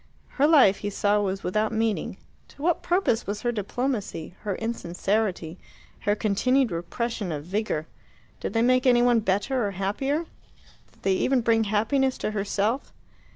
Her 0.29 0.47
life, 0.47 0.77
he 0.77 0.89
saw, 0.89 1.21
was 1.21 1.43
without 1.43 1.71
meaning. 1.71 2.17
To 2.47 2.63
what 2.63 2.81
purpose 2.81 3.27
was 3.27 3.43
her 3.43 3.51
diplomacy, 3.51 4.33
her 4.39 4.55
insincerity, 4.55 5.59
her 5.99 6.15
continued 6.15 6.71
repression 6.71 7.31
of 7.31 7.43
vigour? 7.45 7.85
Did 8.39 8.53
they 8.53 8.63
make 8.63 8.87
any 8.87 9.03
one 9.03 9.19
better 9.19 9.63
or 9.67 9.77
happier? 9.77 10.25
Did 10.93 11.03
they 11.03 11.13
even 11.13 11.41
bring 11.41 11.65
happiness 11.65 12.17
to 12.17 12.31
herself? 12.31 12.91